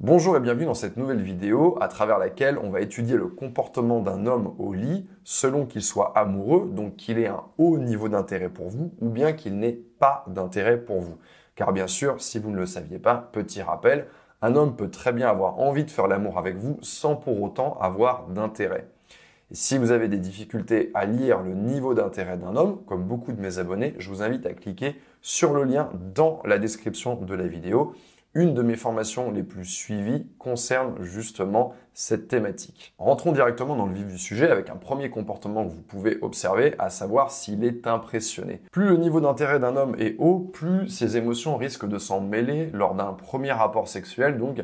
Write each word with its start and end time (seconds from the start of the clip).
Bonjour 0.00 0.36
et 0.36 0.40
bienvenue 0.40 0.66
dans 0.66 0.74
cette 0.74 0.98
nouvelle 0.98 1.22
vidéo 1.22 1.78
à 1.80 1.88
travers 1.88 2.18
laquelle 2.18 2.58
on 2.58 2.68
va 2.68 2.82
étudier 2.82 3.16
le 3.16 3.28
comportement 3.28 4.00
d'un 4.00 4.26
homme 4.26 4.54
au 4.58 4.74
lit 4.74 5.08
selon 5.24 5.64
qu'il 5.64 5.82
soit 5.82 6.12
amoureux, 6.18 6.68
donc 6.70 6.96
qu'il 6.96 7.18
ait 7.18 7.28
un 7.28 7.44
haut 7.56 7.78
niveau 7.78 8.10
d'intérêt 8.10 8.50
pour 8.50 8.68
vous 8.68 8.92
ou 9.00 9.08
bien 9.08 9.32
qu'il 9.32 9.58
n'ait 9.58 9.80
pas 9.98 10.22
d'intérêt 10.26 10.76
pour 10.76 11.00
vous. 11.00 11.16
Car 11.54 11.72
bien 11.72 11.86
sûr, 11.86 12.20
si 12.20 12.38
vous 12.38 12.50
ne 12.50 12.58
le 12.58 12.66
saviez 12.66 12.98
pas, 12.98 13.30
petit 13.32 13.62
rappel, 13.62 14.06
un 14.42 14.54
homme 14.54 14.76
peut 14.76 14.90
très 14.90 15.14
bien 15.14 15.30
avoir 15.30 15.60
envie 15.60 15.86
de 15.86 15.90
faire 15.90 16.08
l'amour 16.08 16.36
avec 16.36 16.58
vous 16.58 16.76
sans 16.82 17.16
pour 17.16 17.40
autant 17.40 17.78
avoir 17.80 18.26
d'intérêt. 18.26 18.90
Si 19.50 19.78
vous 19.78 19.92
avez 19.92 20.08
des 20.08 20.18
difficultés 20.18 20.90
à 20.92 21.06
lire 21.06 21.40
le 21.40 21.54
niveau 21.54 21.94
d'intérêt 21.94 22.36
d'un 22.36 22.54
homme, 22.54 22.82
comme 22.84 23.04
beaucoup 23.04 23.32
de 23.32 23.40
mes 23.40 23.58
abonnés, 23.58 23.94
je 23.98 24.10
vous 24.10 24.22
invite 24.22 24.44
à 24.44 24.52
cliquer 24.52 25.00
sur 25.22 25.54
le 25.54 25.64
lien 25.64 25.88
dans 26.14 26.42
la 26.44 26.58
description 26.58 27.14
de 27.14 27.34
la 27.34 27.46
vidéo 27.46 27.94
une 28.36 28.52
de 28.52 28.60
mes 28.60 28.76
formations 28.76 29.30
les 29.30 29.42
plus 29.42 29.64
suivies 29.64 30.26
concerne 30.38 31.02
justement 31.02 31.72
cette 31.94 32.28
thématique. 32.28 32.92
Rentrons 32.98 33.32
directement 33.32 33.76
dans 33.76 33.86
le 33.86 33.94
vif 33.94 34.06
du 34.06 34.18
sujet 34.18 34.50
avec 34.50 34.68
un 34.68 34.76
premier 34.76 35.08
comportement 35.08 35.64
que 35.64 35.70
vous 35.70 35.80
pouvez 35.80 36.18
observer, 36.20 36.74
à 36.78 36.90
savoir 36.90 37.30
s'il 37.30 37.64
est 37.64 37.86
impressionné. 37.86 38.60
Plus 38.72 38.88
le 38.88 38.98
niveau 38.98 39.22
d'intérêt 39.22 39.58
d'un 39.58 39.74
homme 39.74 39.96
est 39.98 40.16
haut, 40.18 40.38
plus 40.38 40.86
ses 40.88 41.16
émotions 41.16 41.56
risquent 41.56 41.88
de 41.88 41.96
s'en 41.96 42.20
mêler 42.20 42.68
lors 42.74 42.94
d'un 42.94 43.14
premier 43.14 43.52
rapport 43.52 43.88
sexuel, 43.88 44.36
donc 44.36 44.62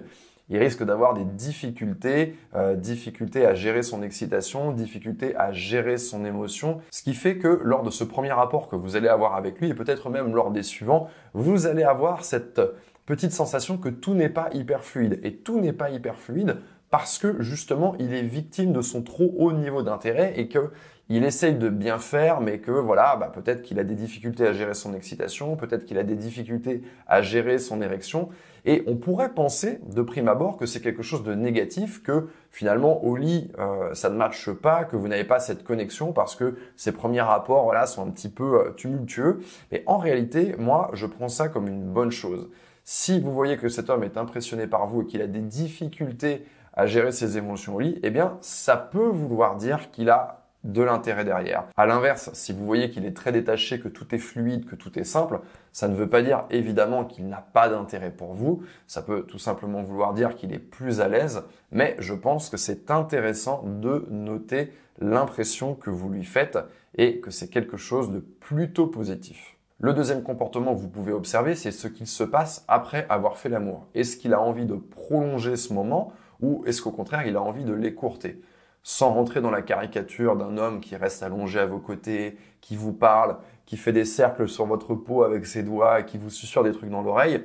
il 0.52 0.58
risque 0.58 0.84
d'avoir 0.84 1.14
des 1.14 1.24
difficultés, 1.24 2.36
euh, 2.54 2.76
difficultés 2.76 3.46
à 3.46 3.54
gérer 3.54 3.82
son 3.82 4.02
excitation, 4.02 4.70
difficultés 4.70 5.34
à 5.34 5.50
gérer 5.50 5.96
son 5.96 6.26
émotion, 6.26 6.82
ce 6.90 7.02
qui 7.02 7.14
fait 7.14 7.38
que 7.38 7.60
lors 7.64 7.82
de 7.82 7.88
ce 7.88 8.04
premier 8.04 8.32
rapport 8.32 8.68
que 8.68 8.76
vous 8.76 8.94
allez 8.94 9.08
avoir 9.08 9.34
avec 9.34 9.58
lui, 9.58 9.70
et 9.70 9.74
peut-être 9.74 10.10
même 10.10 10.34
lors 10.34 10.50
des 10.50 10.62
suivants, 10.62 11.08
vous 11.32 11.66
allez 11.66 11.84
avoir 11.84 12.22
cette 12.22 12.60
petite 13.06 13.32
sensation 13.32 13.78
que 13.78 13.88
tout 13.88 14.12
n'est 14.12 14.28
pas 14.28 14.50
hyper 14.52 14.84
fluide. 14.84 15.20
Et 15.22 15.36
tout 15.36 15.58
n'est 15.58 15.72
pas 15.72 15.88
hyper 15.88 16.16
fluide 16.16 16.58
parce 16.92 17.18
que 17.18 17.40
justement, 17.42 17.96
il 17.98 18.12
est 18.12 18.22
victime 18.22 18.74
de 18.74 18.82
son 18.82 19.02
trop 19.02 19.34
haut 19.38 19.52
niveau 19.52 19.82
d'intérêt 19.82 20.34
et 20.36 20.46
que 20.46 20.70
il 21.08 21.24
essaye 21.24 21.54
de 21.54 21.70
bien 21.70 21.98
faire, 21.98 22.42
mais 22.42 22.58
que 22.58 22.70
voilà, 22.70 23.16
bah, 23.16 23.32
peut-être 23.34 23.62
qu'il 23.62 23.78
a 23.78 23.84
des 23.84 23.94
difficultés 23.94 24.46
à 24.46 24.52
gérer 24.52 24.74
son 24.74 24.94
excitation, 24.94 25.56
peut-être 25.56 25.86
qu'il 25.86 25.96
a 25.96 26.04
des 26.04 26.14
difficultés 26.16 26.82
à 27.06 27.22
gérer 27.22 27.58
son 27.58 27.80
érection. 27.80 28.28
Et 28.66 28.84
on 28.86 28.96
pourrait 28.96 29.32
penser 29.32 29.80
de 29.86 30.02
prime 30.02 30.28
abord 30.28 30.58
que 30.58 30.66
c'est 30.66 30.82
quelque 30.82 31.02
chose 31.02 31.22
de 31.24 31.34
négatif, 31.34 32.02
que 32.02 32.28
finalement 32.50 33.02
au 33.04 33.16
lit 33.16 33.50
euh, 33.58 33.94
ça 33.94 34.10
ne 34.10 34.16
matche 34.16 34.50
pas, 34.50 34.84
que 34.84 34.94
vous 34.94 35.08
n'avez 35.08 35.24
pas 35.24 35.40
cette 35.40 35.64
connexion 35.64 36.12
parce 36.12 36.36
que 36.36 36.58
ces 36.76 36.92
premiers 36.92 37.22
rapports 37.22 37.64
voilà 37.64 37.86
sont 37.86 38.06
un 38.06 38.10
petit 38.10 38.28
peu 38.28 38.60
euh, 38.60 38.70
tumultueux. 38.72 39.40
Mais 39.72 39.82
en 39.86 39.96
réalité, 39.96 40.54
moi, 40.58 40.90
je 40.92 41.06
prends 41.06 41.28
ça 41.28 41.48
comme 41.48 41.68
une 41.68 41.90
bonne 41.90 42.12
chose. 42.12 42.50
Si 42.84 43.18
vous 43.18 43.32
voyez 43.32 43.56
que 43.56 43.70
cet 43.70 43.88
homme 43.88 44.04
est 44.04 44.18
impressionné 44.18 44.66
par 44.66 44.86
vous 44.86 45.02
et 45.02 45.06
qu'il 45.06 45.22
a 45.22 45.26
des 45.26 45.40
difficultés 45.40 46.44
à 46.74 46.86
gérer 46.86 47.12
ses 47.12 47.38
émotions 47.38 47.76
au 47.76 47.80
lit, 47.80 47.98
eh 48.02 48.10
bien, 48.10 48.38
ça 48.40 48.76
peut 48.76 49.08
vouloir 49.08 49.56
dire 49.56 49.90
qu'il 49.90 50.10
a 50.10 50.42
de 50.64 50.82
l'intérêt 50.82 51.24
derrière. 51.24 51.64
À 51.76 51.86
l'inverse, 51.86 52.30
si 52.34 52.52
vous 52.52 52.64
voyez 52.64 52.90
qu'il 52.90 53.04
est 53.04 53.16
très 53.16 53.32
détaché, 53.32 53.80
que 53.80 53.88
tout 53.88 54.14
est 54.14 54.18
fluide, 54.18 54.66
que 54.66 54.76
tout 54.76 54.96
est 54.98 55.04
simple, 55.04 55.40
ça 55.72 55.88
ne 55.88 55.94
veut 55.94 56.08
pas 56.08 56.22
dire 56.22 56.44
évidemment 56.50 57.04
qu'il 57.04 57.28
n'a 57.28 57.44
pas 57.52 57.68
d'intérêt 57.68 58.12
pour 58.12 58.32
vous. 58.32 58.62
Ça 58.86 59.02
peut 59.02 59.22
tout 59.22 59.38
simplement 59.38 59.82
vouloir 59.82 60.14
dire 60.14 60.36
qu'il 60.36 60.52
est 60.52 60.60
plus 60.60 61.00
à 61.00 61.08
l'aise, 61.08 61.42
mais 61.72 61.96
je 61.98 62.14
pense 62.14 62.48
que 62.48 62.56
c'est 62.56 62.90
intéressant 62.90 63.64
de 63.64 64.06
noter 64.10 64.72
l'impression 65.00 65.74
que 65.74 65.90
vous 65.90 66.08
lui 66.08 66.24
faites 66.24 66.58
et 66.96 67.20
que 67.20 67.30
c'est 67.30 67.48
quelque 67.48 67.76
chose 67.76 68.12
de 68.12 68.20
plutôt 68.20 68.86
positif. 68.86 69.56
Le 69.80 69.94
deuxième 69.94 70.22
comportement 70.22 70.76
que 70.76 70.80
vous 70.80 70.88
pouvez 70.88 71.12
observer, 71.12 71.56
c'est 71.56 71.72
ce 71.72 71.88
qu'il 71.88 72.06
se 72.06 72.22
passe 72.22 72.64
après 72.68 73.04
avoir 73.08 73.36
fait 73.36 73.48
l'amour. 73.48 73.88
Est-ce 73.94 74.16
qu'il 74.16 74.32
a 74.32 74.40
envie 74.40 74.66
de 74.66 74.76
prolonger 74.76 75.56
ce 75.56 75.72
moment 75.72 76.12
ou 76.42 76.62
est-ce 76.66 76.82
qu'au 76.82 76.90
contraire 76.90 77.26
il 77.26 77.36
a 77.36 77.42
envie 77.42 77.64
de 77.64 77.72
l'écourter? 77.72 78.42
Sans 78.82 79.12
rentrer 79.12 79.40
dans 79.40 79.50
la 79.50 79.62
caricature 79.62 80.36
d'un 80.36 80.58
homme 80.58 80.80
qui 80.80 80.96
reste 80.96 81.22
allongé 81.22 81.60
à 81.60 81.66
vos 81.66 81.78
côtés, 81.78 82.36
qui 82.60 82.76
vous 82.76 82.92
parle, 82.92 83.38
qui 83.64 83.76
fait 83.76 83.92
des 83.92 84.04
cercles 84.04 84.48
sur 84.48 84.66
votre 84.66 84.94
peau 84.94 85.22
avec 85.22 85.46
ses 85.46 85.62
doigts 85.62 86.02
qui 86.02 86.18
vous 86.18 86.30
susurre 86.30 86.64
des 86.64 86.72
trucs 86.72 86.90
dans 86.90 87.02
l'oreille, 87.02 87.44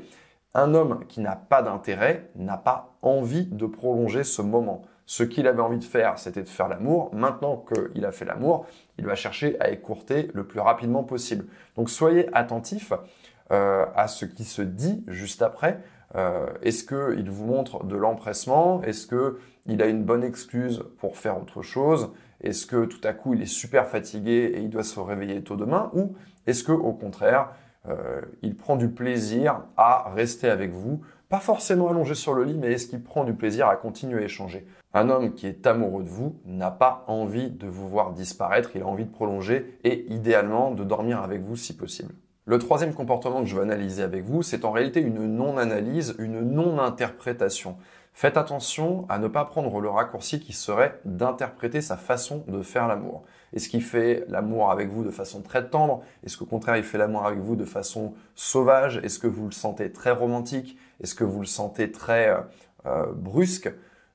un 0.53 0.74
homme 0.74 1.06
qui 1.08 1.22
n'a 1.22 1.35
pas 1.35 1.62
d'intérêt 1.62 2.30
n'a 2.35 2.58
pas 2.58 2.97
envie 3.02 3.46
de 3.46 3.68
prolonger 3.68 4.24
ce 4.24 4.41
moment. 4.41 4.81
Ce 5.06 5.24
qu'il 5.24 5.47
avait 5.47 5.62
envie 5.62 5.78
de 5.78 5.84
faire, 5.84 6.19
c'était 6.19 6.41
de 6.41 6.50
faire 6.50 6.68
l'amour. 6.68 7.09
Maintenant 7.14 7.64
qu'il 7.94 8.03
a 8.03 8.12
fait 8.12 8.25
l'amour, 8.25 8.66
il 8.97 9.06
va 9.06 9.16
chercher 9.16 9.56
à 9.62 9.69
écourter 9.69 10.29
le 10.34 10.46
plus 10.46 10.59
rapidement 10.59 11.03
possible. 11.03 11.46
Donc 11.75 11.90
soyez 11.90 12.28
attentifs 12.35 12.91
euh, 13.52 13.85
à 13.96 14.09
ce 14.09 14.25
qui 14.25 14.44
se 14.44 14.62
dit 14.62 15.06
juste 15.08 15.41
après. 15.41 15.79
Euh, 16.16 16.47
Est-ce 16.62 16.84
qu'il 16.84 17.29
vous 17.29 17.45
montre 17.45 17.84
de 17.84 17.95
l'empressement? 17.95 18.81
Est-ce 18.84 19.07
qu'il 19.07 19.81
a 19.81 19.88
une 19.88 20.03
bonne 20.03 20.23
excuse 20.23 20.84
pour 21.00 21.18
faire 21.18 21.38
autre 21.38 21.62
chose? 21.62 22.12
Est-ce 22.41 22.66
que 22.66 22.85
tout 22.85 23.01
à 23.03 23.13
coup 23.13 23.34
il 23.34 23.41
est 23.41 23.45
super 23.45 23.88
fatigué 23.88 24.51
et 24.56 24.62
il 24.62 24.69
doit 24.69 24.84
se 24.84 25.00
réveiller 25.00 25.44
tôt 25.44 25.56
demain? 25.56 25.90
Ou 25.94 26.16
est-ce 26.46 26.63
que 26.63 26.72
au 26.72 26.94
contraire 26.94 27.50
euh, 27.90 28.22
il 28.41 28.56
prend 28.56 28.75
du 28.75 28.90
plaisir 28.90 29.63
à 29.75 30.12
rester 30.13 30.50
avec 30.50 30.72
vous? 30.72 31.01
Pas 31.29 31.40
forcément 31.40 31.90
allongé 31.90 32.16
sur 32.16 32.34
le 32.34 32.46
lit, 32.46 32.57
mais 32.57 32.72
est-ce 32.72 32.88
qu'il 32.88 33.03
prend 33.03 33.25
du 33.25 33.34
plaisir 33.34 33.67
à 33.67 33.75
continuer 33.75 34.22
à 34.22 34.25
échanger? 34.25 34.66
Un 34.94 35.09
homme 35.09 35.34
qui 35.34 35.46
est 35.46 35.67
amoureux 35.67 36.03
de 36.03 36.07
vous 36.07 36.40
n'a 36.46 36.72
pas 36.72 37.03
envie 37.07 37.50
de 37.50 37.67
vous 37.67 37.90
voir 37.90 38.13
disparaître, 38.13 38.72
il 38.75 38.81
a 38.81 38.88
envie 38.88 39.03
de 39.03 39.12
prolonger 39.12 39.78
et 39.84 40.06
idéalement 40.13 40.72
de 40.72 40.85
dormir 40.85 41.22
avec 41.22 41.41
vous 41.41 41.57
si 41.57 41.75
possible. 41.75 42.13
Le 42.47 42.59
troisième 42.59 42.94
comportement 42.94 43.41
que 43.41 43.46
je 43.46 43.58
veux 43.58 43.62
analyser 43.62 44.02
avec 44.03 44.24
vous, 44.24 44.41
c'est 44.41 44.63
en 44.63 44.72
réalité 44.72 45.02
une 45.02 45.35
non-analyse, 45.35 46.16
une 46.18 46.40
non-interprétation. 46.40 47.75
Faites 48.13 48.38
attention 48.38 49.06
à 49.09 49.19
ne 49.19 49.28
pas 49.28 49.44
prendre 49.44 49.81
le 49.81 49.90
raccourci 49.90 50.40
qui 50.40 50.53
serait 50.53 50.97
d'interpréter 51.03 51.81
sa 51.81 51.97
façon 51.97 52.46
de 52.47 52.62
faire 52.62 52.88
l'amour. 52.88 53.25
Est-ce 53.52 53.68
qu'il 53.68 53.84
fait 53.84 54.24
l'amour 54.30 54.72
avec 54.72 54.88
vous 54.88 55.03
de 55.03 55.12
façon 55.12 55.41
très 55.41 55.68
tendre? 55.68 56.03
Est-ce 56.25 56.38
qu'au 56.38 56.46
contraire 56.46 56.78
il 56.78 56.84
fait 56.84 56.97
l'amour 56.97 57.25
avec 57.25 57.40
vous 57.40 57.58
de 57.58 57.66
façon 57.66 58.13
sauvage? 58.34 59.02
Est-ce 59.03 59.19
que 59.19 59.28
vous 59.28 59.47
le 59.47 59.52
sentez 59.52 59.91
très 59.91 60.12
romantique? 60.12 60.78
Est-ce 61.03 61.16
que 61.16 61.25
vous 61.25 61.41
le 61.41 61.46
sentez 61.46 61.91
très 61.91 62.29
euh, 62.29 62.38
euh, 62.85 63.12
brusque? 63.12 63.69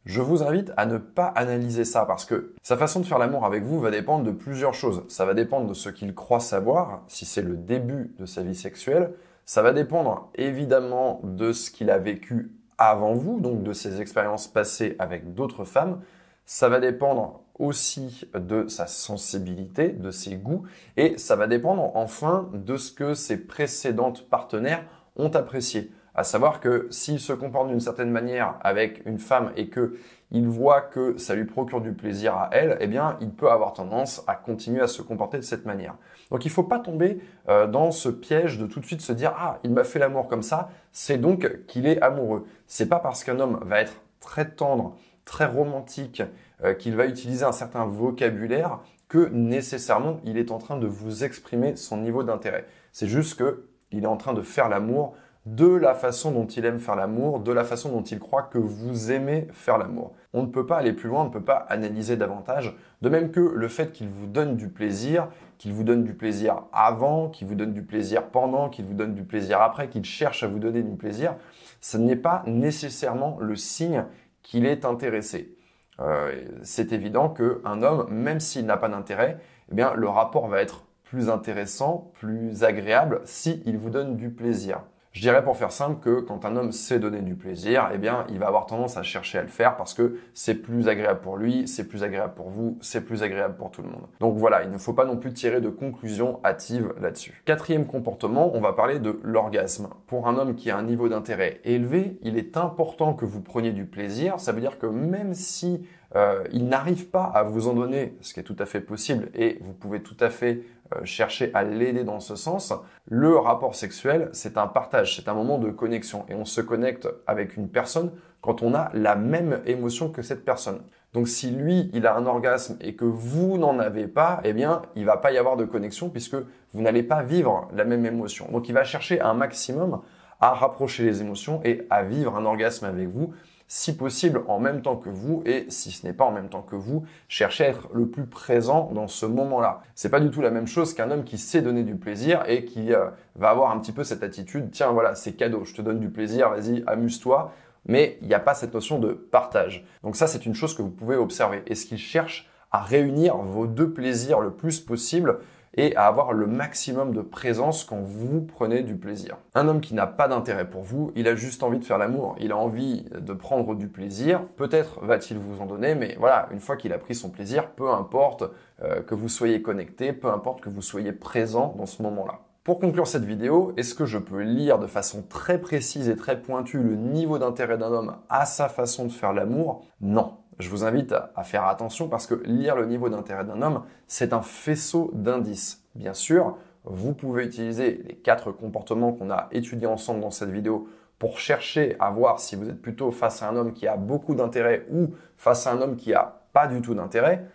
Je 0.05 0.21
vous 0.21 0.43
invite 0.43 0.73
à 0.77 0.87
ne 0.87 0.99
pas 0.99 1.27
analyser 1.27 1.85
ça 1.85 2.05
parce 2.05 2.25
que 2.25 2.55
sa 2.63 2.77
façon 2.77 3.01
de 3.01 3.07
faire 3.07 3.19
l'amour 3.19 3.45
avec 3.45 3.63
vous 3.63 3.81
va 3.81 3.91
dépendre 3.91 4.25
de 4.25 4.33
plusieurs 4.33 4.75
choses. 4.75 5.05
Ça 5.09 5.25
va 5.25 5.35
dépendre 5.35 5.69
de 5.69 5.75
ce 5.75 5.89
qu'il 5.89 6.15
croit 6.15 6.41
savoir, 6.41 7.03
si 7.07 7.25
c'est 7.25 7.43
le 7.43 7.57
début 7.57 8.13
de 8.19 8.27
sa 8.27 8.43
vie 8.43 8.57
sexuelle. 8.57 9.13
Ça 9.45 9.63
va 9.63 9.73
dépendre 9.73 10.31
évidemment 10.35 11.21
de 11.23 11.53
ce 11.53 11.71
qu'il 11.71 11.91
a 11.91 11.99
vécu 11.99 12.51
avant 12.79 13.15
vous, 13.15 13.39
donc 13.39 13.63
de 13.63 13.73
ses 13.73 14.01
expériences 14.01 14.49
passées 14.49 14.97
avec 14.99 15.35
d'autres 15.35 15.65
femmes. 15.65 16.01
Ça 16.47 16.69
va 16.69 16.81
dépendre 16.81 17.41
aussi 17.59 18.29
de 18.35 18.67
sa 18.67 18.89
sensibilité, 18.89 19.91
de 19.91 20.11
ses 20.11 20.35
goûts, 20.35 20.65
et 20.97 21.17
ça 21.17 21.37
va 21.37 21.47
dépendre 21.47 21.93
enfin 21.95 22.51
de 22.53 22.77
ce 22.77 22.91
que 22.91 23.15
ses 23.15 23.37
précédentes 23.37 24.29
partenaires 24.29 24.85
ont 25.17 25.31
apprécié. 25.31 25.93
À 26.15 26.25
savoir 26.25 26.61
que 26.61 26.89
s'il 26.91 27.21
se 27.21 27.33
comporte 27.33 27.69
d'une 27.69 27.81
certaine 27.81 28.11
manière 28.11 28.57
avec 28.63 29.03
une 29.07 29.19
femme 29.19 29.53
et 29.57 29.69
que 29.69 29.97
il 30.31 30.47
voit 30.47 30.81
que 30.81 31.19
ça 31.19 31.35
lui 31.35 31.45
procure 31.45 31.81
du 31.81 31.93
plaisir 31.93 32.35
à 32.35 32.49
elle, 32.53 32.79
eh 32.81 32.87
bien, 32.87 33.19
il 33.21 33.31
peut 33.31 33.51
avoir 33.51 33.75
tendance 33.75 34.25
à 34.27 34.35
continuer 34.35 34.81
à 34.81 34.87
se 34.87 35.03
comporter 35.03 35.37
de 35.37 35.43
cette 35.43 35.67
manière. 35.67 35.95
Donc, 36.31 36.47
il 36.47 36.49
ne 36.49 36.53
faut 36.55 36.63
pas 36.63 36.79
tomber 36.79 37.21
euh, 37.51 37.67
dans 37.67 37.91
ce 37.91 38.09
piège 38.09 38.59
de 38.59 38.67
tout 38.67 38.81
de 38.81 38.87
suite 38.87 39.03
se 39.03 39.13
dire 39.13 39.35
ah, 39.37 39.59
il 39.63 39.73
m'a 39.73 39.85
fait 39.85 39.99
l'amour 39.99 40.29
comme 40.29 40.43
ça, 40.43 40.71
c'est 40.91 41.19
donc 41.19 41.67
qu'il 41.67 41.87
est 41.87 42.01
amoureux. 42.01 42.47
C'est 42.67 42.89
pas 42.89 42.99
parce 42.99 43.25
qu'un 43.25 43.41
homme 43.41 43.61
va 43.63 43.81
être 43.81 44.01
très 44.21 44.49
tendre, 44.49 44.97
très 45.27 45.47
romantique, 45.47 46.23
euh, 46.65 46.75
qu'il 46.75 46.97
va 46.97 47.07
utiliser 47.07 47.45
un 47.45 47.53
certain 47.53 47.85
vocabulaire 47.85 48.79
que 49.09 49.29
nécessairement 49.31 50.21
il 50.25 50.39
est 50.39 50.51
en 50.51 50.59
train 50.59 50.79
de 50.79 50.87
vous 50.87 51.25
exprimer 51.25 51.77
son 51.77 51.99
niveau 51.99 52.23
d'intérêt. 52.23 52.67
C'est 52.93 53.09
juste 53.09 53.39
que 53.39 53.67
il 53.91 54.05
est 54.05 54.07
en 54.07 54.17
train 54.17 54.33
de 54.33 54.41
faire 54.41 54.71
l'amour 54.71 55.15
de 55.45 55.67
la 55.67 55.95
façon 55.95 56.31
dont 56.31 56.47
il 56.47 56.65
aime 56.65 56.79
faire 56.79 56.95
l'amour, 56.95 57.41
de 57.41 57.53
la 57.53 57.65
façon 57.65 57.91
dont 57.91 58.03
il 58.03 58.21
croit 58.21 58.43
que 58.45 58.59
vous 58.59 59.11
aimez 59.11 59.49
faire 59.53 59.77
l'amour. 59.77 60.13
On 60.33 60.43
ne 60.43 60.47
peut 60.47 60.67
pas 60.67 60.77
aller 60.77 60.93
plus 60.93 61.09
loin, 61.09 61.23
on 61.23 61.27
ne 61.27 61.33
peut 61.33 61.43
pas 61.43 61.67
analyser 61.69 62.17
davantage, 62.17 62.77
de 63.03 63.09
même 63.09 63.33
que 63.33 63.41
le 63.41 63.69
fait 63.69 63.93
qu'il 63.93 64.09
vous 64.09 64.27
donne 64.27 64.57
du 64.57 64.69
plaisir, 64.69 65.29
qu'il 65.59 65.73
vous 65.73 65.83
donne 65.83 66.05
du 66.05 66.15
plaisir 66.15 66.63
avant, 66.73 67.29
qu'il 67.29 67.49
vous 67.49 67.57
donne 67.57 67.73
du 67.73 67.83
plaisir 67.83 68.29
pendant, 68.29 68.69
qu'il 68.69 68.85
vous 68.85 68.95
donne 68.95 69.15
du 69.15 69.25
plaisir 69.25 69.61
après, 69.61 69.89
qu'il 69.89 70.05
cherche 70.05 70.45
à 70.45 70.47
vous 70.47 70.61
donner 70.61 70.83
du 70.83 70.97
plaisir, 70.97 71.35
ce 71.81 71.97
n'est 71.99 72.17
pas 72.17 72.45
nécessairement 72.47 73.37
le 73.41 73.57
signe 73.57 74.05
qu'il 74.43 74.65
est 74.65 74.85
intéressé. 74.85 75.57
Euh, 76.01 76.45
c'est 76.63 76.93
évident 76.93 77.29
qu'un 77.29 77.83
homme, 77.83 78.07
même 78.11 78.41
s'il 78.41 78.65
n'a 78.65 78.77
pas 78.77 78.89
d'intérêt, 78.89 79.39
eh 79.71 79.75
bien, 79.75 79.93
le 79.95 80.09
rapport 80.09 80.47
va 80.47 80.63
être 80.63 80.85
plus 81.05 81.29
intéressant, 81.29 82.11
plus 82.15 82.65
agréable, 82.65 83.21
s'il 83.25 83.77
vous 83.77 83.91
donne 83.91 84.17
du 84.17 84.31
plaisir. 84.31 84.81
Je 85.13 85.21
dirais 85.21 85.45
pour 85.45 85.59
faire 85.59 85.73
simple 85.73 86.01
que 86.01 86.21
quand 86.21 86.47
un 86.47 86.57
homme 86.57 86.73
sait 86.73 86.99
donner 86.99 87.21
du 87.21 87.35
plaisir, 87.35 87.91
eh 87.93 87.99
bien, 87.99 88.25
il 88.31 88.39
va 88.39 88.47
avoir 88.47 88.65
tendance 88.65 88.97
à 88.97 89.03
chercher 89.03 89.37
à 89.37 89.43
le 89.43 89.49
faire 89.49 89.77
parce 89.77 89.93
que 89.93 90.19
c'est 90.33 90.55
plus 90.55 90.89
agréable 90.89 91.21
pour 91.21 91.37
lui, 91.37 91.69
c'est 91.69 91.87
plus 91.87 92.03
agréable 92.03 92.33
pour 92.35 92.49
vous, 92.49 92.79
c'est 92.81 93.03
plus 93.03 93.23
agréable 93.23 93.57
pour 93.57 93.71
tout 93.71 93.83
le 93.83 93.91
monde. 93.91 94.07
Donc 94.21 94.39
voilà, 94.39 94.65
il 94.65 94.71
ne 94.71 94.79
faut 94.79 94.95
pas 94.95 95.05
non 95.05 95.19
plus 95.19 95.35
tirer 95.35 95.61
de 95.61 95.69
conclusions 95.69 96.41
hâtives 96.47 96.95
là-dessus. 96.99 97.43
Quatrième 97.45 97.85
comportement, 97.85 98.57
on 98.57 98.61
va 98.63 98.73
parler 98.73 99.01
de 99.01 99.21
l'orgasme. 99.23 99.91
Pour 100.07 100.29
un 100.29 100.39
homme 100.39 100.55
qui 100.55 100.71
a 100.71 100.79
un 100.79 100.83
niveau 100.83 101.11
d'intérêt 101.11 101.61
élevé, 101.65 102.19
il 102.23 102.39
est 102.39 102.57
important 102.57 103.13
que 103.13 103.27
vous 103.27 103.43
preniez 103.43 103.73
du 103.73 103.85
plaisir. 103.85 104.41
Ça 104.41 104.53
veut 104.53 104.63
dire 104.63 104.79
que 104.79 104.87
même 104.87 105.35
si 105.35 105.83
euh, 106.15 106.45
il 106.53 106.69
n'arrive 106.69 107.09
pas 107.09 107.25
à 107.25 107.43
vous 107.43 107.69
en 107.69 107.75
donner, 107.75 108.17
ce 108.21 108.35
qui 108.35 108.41
est 108.41 108.45
tout 108.45 108.57
à 108.59 108.67
fait 108.67 108.81
possible, 108.81 109.31
et 109.35 109.59
vous 109.63 109.73
pouvez 109.73 110.03
tout 110.03 110.17
à 110.21 110.31
fait 110.31 110.63
euh, 110.95 111.05
chercher 111.05 111.51
à 111.55 111.65
l'aider 111.65 112.05
dans 112.05 112.21
ce 112.21 112.37
sens. 112.37 112.75
Le 113.09 113.37
rapport 113.37 113.75
sexuel, 113.75 114.29
c'est 114.33 114.59
un 114.59 114.67
partage, 114.67 115.17
c'est 115.17 115.29
un 115.29 115.35
moment 115.35 115.59
de 115.59 115.71
connexion. 115.71 116.25
Et 116.29 116.35
on 116.35 116.45
se 116.45 116.61
connecte 116.61 117.09
avec 117.27 117.57
une 117.57 117.69
personne 117.69 118.13
quand 118.41 118.63
on 118.63 118.75
a 118.75 118.91
la 118.93 119.17
même 119.17 119.63
émotion 119.67 120.11
que 120.11 120.23
cette 120.23 120.45
personne. 120.45 120.83
Donc 121.13 121.29
si 121.29 121.51
lui, 121.51 121.91
il 121.93 122.07
a 122.07 122.17
un 122.17 122.27
orgasme 122.27 122.77
et 122.81 122.97
que 122.97 123.05
vous 123.05 123.59
n'en 123.59 123.79
avez 123.79 124.09
pas, 124.09 124.41
eh 124.45 124.53
bien, 124.53 124.83
il 124.97 125.05
va 125.05 125.19
pas 125.19 125.33
y 125.33 125.39
avoir 125.39 125.57
de 125.57 125.65
connexion 125.65 126.09
puisque 126.09 126.37
vous 126.73 126.83
n'allez 126.83 127.03
pas 127.03 127.23
vivre 127.23 127.69
la 127.75 127.85
même 127.85 128.05
émotion. 128.07 128.49
Donc 128.51 128.69
il 128.69 128.73
va 128.73 128.85
chercher 128.85 129.21
un 129.21 129.35
maximum 129.35 130.01
à 130.41 130.55
rapprocher 130.55 131.05
les 131.05 131.21
émotions 131.21 131.61
et 131.65 131.87
à 131.91 132.03
vivre 132.03 132.37
un 132.37 132.45
orgasme 132.45 132.87
avec 132.87 133.09
vous 133.09 133.33
si 133.75 133.97
possible 133.97 134.43
en 134.49 134.61
même 134.61 134.83
temps 134.83 134.97
que 134.97 135.09
vous 135.09 135.43
et 135.47 135.65
si 135.71 135.93
ce 135.93 136.07
n'est 136.07 136.13
pas 136.13 136.27
en 136.27 136.31
même 136.31 136.51
temps 136.51 136.61
que 136.61 136.77
vous, 136.77 137.07
cherchez 137.27 137.65
à 137.65 137.69
être 137.69 137.89
le 137.95 138.07
plus 138.07 138.27
présent 138.27 138.91
dans 138.93 139.09
ce 139.09 139.25
moment-là. 139.25 139.81
C'est 139.95 140.11
pas 140.11 140.21
du 140.21 140.31
tout 140.31 140.43
la 140.43 140.51
même 140.51 140.67
chose 140.67 140.93
qu'un 140.93 141.11
homme 141.11 141.25
qui 141.25 141.39
sait 141.39 141.63
donner 141.63 141.83
du 141.83 141.95
plaisir 141.97 142.43
et 142.47 142.67
qui 142.67 142.93
euh, 142.93 143.07
va 143.35 143.49
avoir 143.49 143.71
un 143.71 143.79
petit 143.79 143.93
peu 143.93 144.05
cette 144.05 144.23
attitude 144.23 144.69
tiens 144.73 144.91
voilà, 144.93 145.15
c'est 145.15 145.33
cadeau, 145.33 145.65
je 145.65 145.73
te 145.73 145.81
donne 145.81 146.01
du 146.01 146.11
plaisir, 146.11 146.51
vas-y, 146.51 146.85
amuse-toi. 146.87 147.55
Mais 147.87 148.19
il 148.21 148.29
n'y 148.29 148.35
a 148.35 148.41
pas 148.41 148.53
cette 148.53 148.75
notion 148.75 148.99
de 148.99 149.15
partage. 149.15 149.87
Donc 150.03 150.17
ça, 150.17 150.27
c'est 150.27 150.45
une 150.45 150.55
chose 150.55 150.77
que 150.77 150.83
vous 150.83 150.91
pouvez 150.91 151.17
observer. 151.17 151.63
Est-ce 151.67 151.87
qu'il 151.87 151.97
cherche 151.97 152.51
à 152.73 152.83
réunir 152.83 153.39
vos 153.39 153.67
deux 153.67 153.91
plaisirs 153.91 154.41
le 154.41 154.51
plus 154.51 154.81
possible 154.81 155.39
et 155.75 155.97
à 155.97 156.07
avoir 156.07 156.33
le 156.33 156.47
maximum 156.47 157.15
de 157.15 157.23
présence 157.23 157.85
quand 157.85 158.01
vous 158.01 158.43
prenez 158.43 158.83
du 158.83 158.97
plaisir. 158.97 159.37
Un 159.55 159.69
homme 159.69 159.81
qui 159.81 159.95
n'a 159.95 160.07
pas 160.07 160.29
d'intérêt 160.29 160.69
pour 160.69 160.83
vous, 160.83 161.13
il 161.17 161.29
a 161.29 161.35
juste 161.35 161.63
envie 161.63 161.79
de 161.79 161.85
faire 161.85 161.99
l'amour, 161.99 162.37
il 162.41 162.53
a 162.53 162.57
envie 162.57 163.05
de 163.19 163.33
prendre 163.33 163.75
du 163.75 163.89
plaisir, 163.89 164.43
peut-être 164.57 165.01
va-t-il 165.05 165.39
vous 165.39 165.61
en 165.61 165.67
donner, 165.67 165.95
mais 165.95 166.17
voilà, 166.19 166.49
une 166.53 166.61
fois 166.61 166.77
qu'il 166.77 166.93
a 166.93 166.99
pris 166.99 167.15
son 167.15 167.31
plaisir, 167.31 167.71
peu 167.71 167.91
importe 167.91 168.45
euh, 168.83 169.03
que 169.03 169.15
vous 169.15 169.29
soyez 169.29 169.63
connecté, 169.63 170.13
peu 170.13 170.29
importe 170.29 170.61
que 170.61 170.69
vous 170.69 170.83
soyez 170.83 171.13
présent 171.13 171.75
dans 171.79 171.87
ce 171.87 172.03
moment-là. 172.03 172.41
Pour 172.65 172.79
conclure 172.79 173.09
cette 173.09 173.25
vidéo, 173.25 173.73
est-ce 173.77 173.95
que 173.95 174.07
je 174.07 174.19
peux 174.19 174.43
lire 174.43 174.79
de 174.79 174.87
façon 174.87 175.25
très 175.29 175.61
précise 175.61 176.09
et 176.09 176.15
très 176.15 176.41
pointue 176.41 176.79
le 176.79 176.95
niveau 176.95 177.39
d'intérêt 177.39 177.77
d'un 177.77 177.91
homme 177.91 178.17
à 178.29 178.47
sa 178.47 178.69
façon 178.69 179.05
de 179.07 179.11
faire 179.11 179.33
l'amour? 179.33 179.85
Non 180.01 180.35
je 180.59 180.69
vous 180.69 180.85
invite 180.85 181.15
à 181.35 181.43
faire 181.43 181.65
attention 181.65 182.09
parce 182.09 182.27
que 182.27 182.35
lire 182.45 182.77
le 182.77 182.87
niveau 182.87 183.09
d'intérêt 183.09 183.45
d'un 183.45 183.63
homme, 183.63 183.85
c'est 184.07 184.33
un 184.33 184.43
faisceau 184.43 185.11
d'indices. 185.15 185.85
Bien 185.95 186.15
sûr, 186.15 186.57
vous 186.85 187.15
pouvez 187.15 187.45
utiliser 187.45 188.03
les 188.07 188.15
quatre 188.15 188.53
comportements 188.53 189.13
qu'on 189.13 189.31
a 189.31 189.49
étudiés 189.53 189.87
ensemble 189.87 190.21
dans 190.21 190.31
cette 190.31 190.51
vidéo 190.51 190.89
pour 191.19 191.39
chercher 191.39 191.97
à 192.01 192.11
voir 192.11 192.41
si 192.41 192.57
vous 192.57 192.69
êtes 192.69 192.83
plutôt 192.83 193.11
face 193.13 193.43
à 193.43 193.49
un 193.49 193.57
homme 193.57 193.73
qui 193.73 193.87
a 193.87 193.97
beaucoup 193.97 194.35
d'intérêt 194.35 194.87
ou 194.91 195.15
face 195.37 195.67
à 195.67 195.73
un 195.73 195.81
homme 195.81 195.97
qui 195.97 196.13
a 196.15 196.43
pas 196.53 196.67
du 196.67 196.83
tout 196.83 196.95
d'intérêt. 196.95 197.47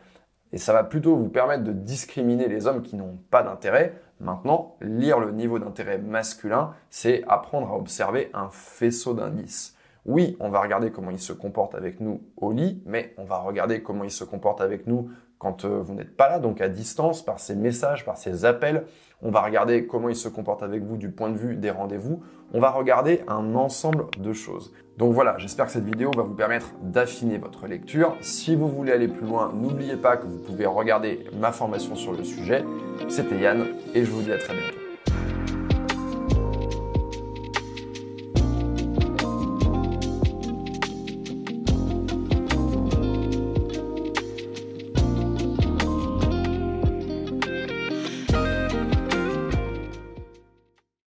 Et 0.53 0.57
ça 0.57 0.71
va 0.73 0.83
plutôt 0.83 1.15
vous 1.15 1.27
permettre 1.27 1.63
de 1.63 1.73
discriminer 1.73 2.47
les 2.47 2.67
hommes 2.67 2.81
qui 2.81 2.95
n'ont 2.95 3.19
pas 3.29 3.43
d'intérêt. 3.43 3.93
Maintenant, 4.21 4.77
lire 4.81 5.19
le 5.19 5.31
niveau 5.31 5.59
d'intérêt 5.59 5.97
masculin, 5.97 6.73
c'est 6.89 7.23
apprendre 7.27 7.69
à 7.69 7.75
observer 7.75 8.31
un 8.33 8.49
faisceau 8.49 9.13
d'indices. 9.13 9.76
Oui, 10.07 10.37
on 10.39 10.49
va 10.49 10.61
regarder 10.61 10.89
comment 10.89 11.11
il 11.11 11.19
se 11.19 11.33
comporte 11.33 11.75
avec 11.75 11.99
nous 11.99 12.21
au 12.37 12.53
lit, 12.53 12.81
mais 12.85 13.13
on 13.17 13.25
va 13.25 13.39
regarder 13.39 13.83
comment 13.83 14.05
il 14.05 14.11
se 14.11 14.23
comporte 14.23 14.61
avec 14.61 14.87
nous 14.87 15.09
quand 15.37 15.65
euh, 15.65 15.81
vous 15.81 15.93
n'êtes 15.93 16.15
pas 16.15 16.29
là, 16.29 16.39
donc 16.39 16.61
à 16.61 16.69
distance, 16.69 17.23
par 17.23 17.39
ses 17.39 17.55
messages, 17.55 18.05
par 18.05 18.17
ses 18.17 18.45
appels. 18.45 18.85
On 19.21 19.31
va 19.31 19.41
regarder 19.41 19.85
comment 19.85 20.09
il 20.09 20.15
se 20.15 20.29
comporte 20.29 20.63
avec 20.63 20.83
vous 20.83 20.97
du 20.97 21.09
point 21.09 21.29
de 21.29 21.37
vue 21.37 21.55
des 21.55 21.71
rendez-vous. 21.71 22.21
On 22.53 22.59
va 22.59 22.71
regarder 22.71 23.21
un 23.27 23.53
ensemble 23.55 24.05
de 24.17 24.33
choses. 24.33 24.73
Donc 24.97 25.13
voilà, 25.13 25.37
j'espère 25.37 25.65
que 25.65 25.71
cette 25.71 25.85
vidéo 25.85 26.11
va 26.15 26.23
vous 26.23 26.33
permettre 26.33 26.73
d'affiner 26.81 27.37
votre 27.37 27.67
lecture. 27.67 28.15
Si 28.21 28.55
vous 28.55 28.67
voulez 28.67 28.93
aller 28.93 29.07
plus 29.07 29.27
loin, 29.27 29.51
n'oubliez 29.53 29.97
pas 29.97 30.17
que 30.17 30.25
vous 30.25 30.39
pouvez 30.39 30.65
regarder 30.65 31.25
ma 31.39 31.51
formation 31.51 31.95
sur 31.95 32.13
le 32.13 32.23
sujet. 32.23 32.63
C'était 33.09 33.37
Yann 33.37 33.65
et 33.93 34.05
je 34.05 34.09
vous 34.09 34.21
dis 34.21 34.31
à 34.31 34.37
très 34.37 34.53
bientôt. 34.53 34.86